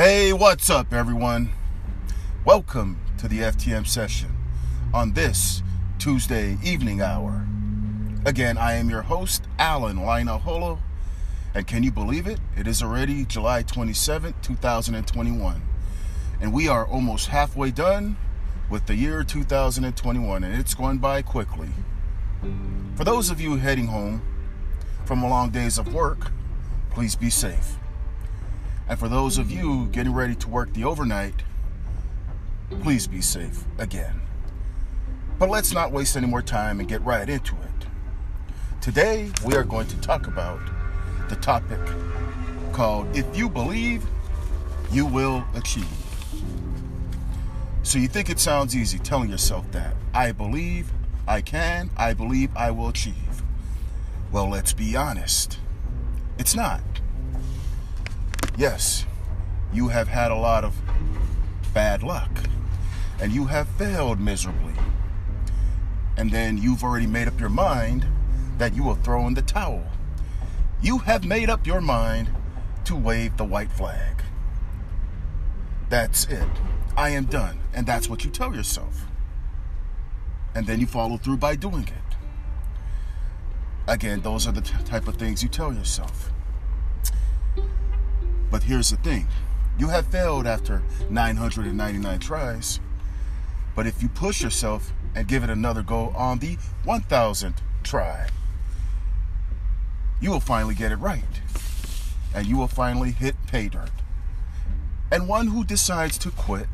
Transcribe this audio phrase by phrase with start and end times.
[0.00, 1.50] Hey, what's up, everyone?
[2.42, 4.34] Welcome to the FTM session
[4.94, 5.62] on this
[5.98, 7.46] Tuesday evening hour.
[8.24, 10.78] Again, I am your host, Alan Lina Holo,
[11.52, 12.40] and can you believe it?
[12.56, 15.60] It is already July 27th, 2021,
[16.40, 18.16] and we are almost halfway done
[18.70, 21.68] with the year 2021, and it's going by quickly.
[22.94, 24.22] For those of you heading home
[25.04, 26.32] from long days of work,
[26.88, 27.76] please be safe.
[28.90, 31.44] And for those of you getting ready to work the overnight,
[32.82, 34.20] please be safe again.
[35.38, 37.86] But let's not waste any more time and get right into it.
[38.80, 40.58] Today, we are going to talk about
[41.28, 41.78] the topic
[42.72, 44.04] called If You Believe,
[44.90, 45.86] You Will Achieve.
[47.84, 50.90] So you think it sounds easy telling yourself that I believe
[51.28, 53.42] I can, I believe I will achieve.
[54.32, 55.60] Well, let's be honest.
[56.38, 56.80] It's not.
[58.60, 59.06] Yes,
[59.72, 60.74] you have had a lot of
[61.72, 62.30] bad luck
[63.18, 64.74] and you have failed miserably.
[66.18, 68.04] And then you've already made up your mind
[68.58, 69.86] that you will throw in the towel.
[70.82, 72.28] You have made up your mind
[72.84, 74.22] to wave the white flag.
[75.88, 76.50] That's it.
[76.98, 77.60] I am done.
[77.72, 79.06] And that's what you tell yourself.
[80.54, 82.16] And then you follow through by doing it.
[83.88, 86.30] Again, those are the t- type of things you tell yourself.
[88.60, 89.26] But here's the thing
[89.78, 92.78] you have failed after 999 tries.
[93.74, 98.28] But if you push yourself and give it another go on the 1000th try,
[100.20, 101.40] you will finally get it right.
[102.34, 103.92] And you will finally hit pay dirt.
[105.10, 106.68] And one who decides to quit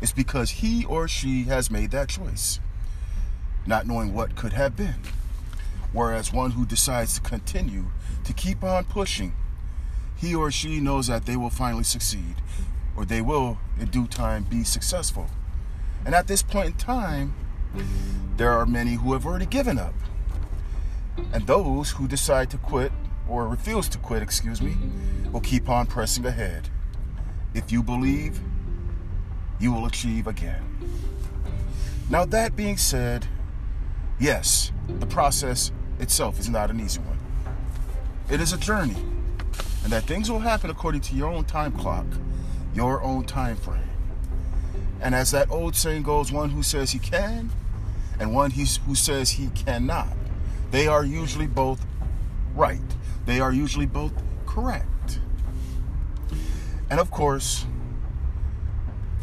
[0.00, 2.60] is because he or she has made that choice,
[3.66, 5.02] not knowing what could have been.
[5.92, 7.86] Whereas one who decides to continue
[8.22, 9.32] to keep on pushing
[10.20, 12.36] he or she knows that they will finally succeed
[12.94, 15.28] or they will, in due time, be successful.
[16.04, 17.34] And at this point in time,
[18.36, 19.94] there are many who have already given up.
[21.32, 22.92] And those who decide to quit
[23.28, 24.76] or refuse to quit, excuse me,
[25.32, 26.68] will keep on pressing ahead.
[27.54, 28.40] If you believe,
[29.58, 30.62] you will achieve again.
[32.10, 33.26] Now, that being said,
[34.18, 37.18] yes, the process itself is not an easy one.
[38.28, 38.96] It is a journey
[39.82, 42.06] and that things will happen according to your own time clock,
[42.74, 43.80] your own time frame.
[45.00, 47.50] And as that old saying goes, one who says he can
[48.18, 50.08] and one who says he cannot,
[50.70, 51.84] they are usually both
[52.54, 52.80] right.
[53.26, 54.12] They are usually both
[54.46, 55.20] correct.
[56.90, 57.66] And of course,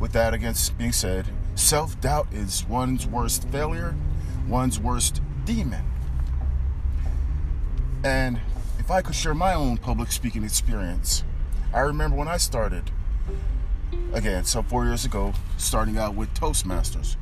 [0.00, 3.94] with that against being said, self doubt is one's worst failure,
[4.46, 5.84] one's worst demon.
[8.04, 8.40] And
[8.78, 11.24] if I could share my own public speaking experience,
[11.74, 12.90] I remember when I started,
[14.12, 17.16] again, some four years ago, starting out with Toastmasters,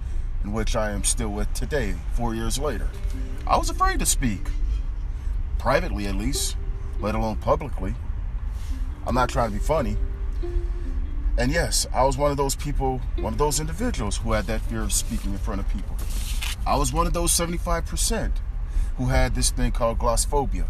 [0.45, 2.89] in which I am still with today, four years later.
[3.47, 4.47] I was afraid to speak,
[5.59, 6.57] privately at least,
[7.01, 7.95] let alone publicly.
[9.07, 9.97] I'm not trying to be funny.
[11.39, 14.63] And yes, I was one of those people, one of those individuals who had that
[14.63, 15.97] fear of speaking in front of people.
[16.67, 18.33] I was one of those 75%
[18.97, 20.65] who had this thing called glossophobia,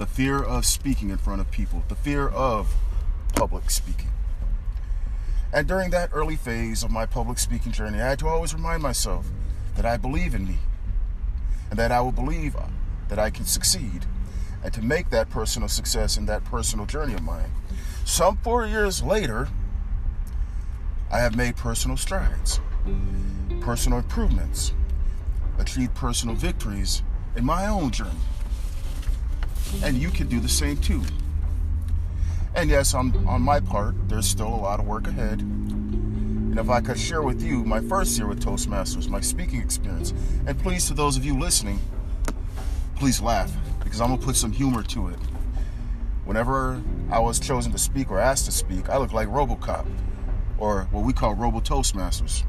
[0.00, 2.74] the fear of speaking in front of people, the fear of
[3.34, 4.08] public speaking.
[5.52, 8.82] And during that early phase of my public speaking journey, I had to always remind
[8.82, 9.26] myself
[9.76, 10.56] that I believe in me
[11.68, 12.68] and that I will believe uh,
[13.10, 14.06] that I can succeed
[14.64, 17.50] and to make that personal success in that personal journey of mine.
[18.06, 19.48] Some four years later,
[21.10, 22.58] I have made personal strides,
[23.60, 24.72] personal improvements,
[25.58, 27.02] achieved personal victories
[27.36, 28.16] in my own journey
[29.82, 31.02] and you can do the same too.
[32.54, 35.40] And yes, on, on my part, there's still a lot of work ahead.
[35.40, 40.12] And if I could share with you my first year with Toastmasters, my speaking experience,
[40.46, 41.78] and please, to those of you listening,
[42.96, 43.52] please laugh
[43.84, 45.18] because I'm gonna put some humor to it.
[46.24, 49.86] Whenever I was chosen to speak or asked to speak, I looked like RoboCop,
[50.58, 52.44] or what we call Robo Toastmasters.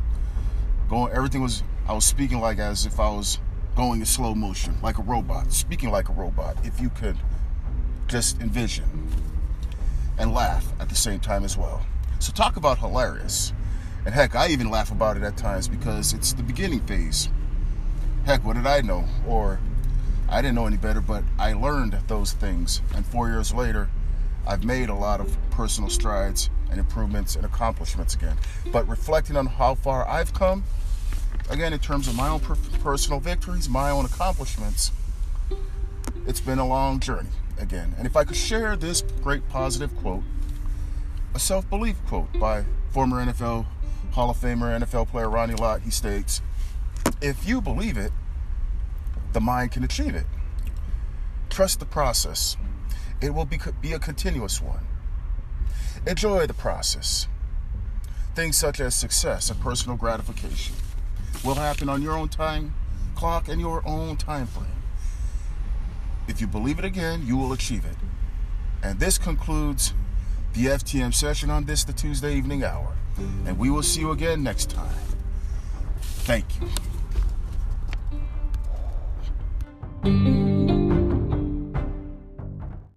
[0.89, 3.39] Going, everything was I was speaking like as if I was
[3.75, 7.17] going in slow motion, like a robot, speaking like a robot, if you could
[8.07, 9.07] just envision
[10.17, 11.85] and laugh at the same time as well.
[12.19, 13.53] So, talk about hilarious.
[14.05, 17.29] And heck, I even laugh about it at times because it's the beginning phase.
[18.25, 19.05] Heck, what did I know?
[19.27, 19.59] Or
[20.27, 22.81] I didn't know any better, but I learned those things.
[22.95, 23.89] And four years later,
[24.47, 28.37] I've made a lot of personal strides and improvements and accomplishments again.
[28.71, 30.63] But reflecting on how far I've come,
[31.51, 34.91] again, in terms of my own per- personal victories, my own accomplishments,
[36.25, 37.93] it's been a long journey again.
[37.97, 40.23] And if I could share this great positive quote
[41.33, 43.65] a self belief quote by former NFL
[44.11, 45.81] Hall of Famer, NFL player Ronnie Lott.
[45.81, 46.41] He states,
[47.21, 48.11] If you believe it,
[49.31, 50.25] the mind can achieve it.
[51.49, 52.57] Trust the process,
[53.21, 54.85] it will be, be a continuous one.
[56.05, 57.27] Enjoy the process.
[58.35, 60.75] Things such as success and personal gratification
[61.43, 62.73] will happen on your own time
[63.15, 64.65] clock and your own time frame.
[66.27, 67.97] If you believe it again, you will achieve it.
[68.81, 69.93] And this concludes
[70.53, 72.95] the FTM session on this, the Tuesday evening hour.
[73.45, 74.95] And we will see you again next time.
[76.01, 76.67] Thank you.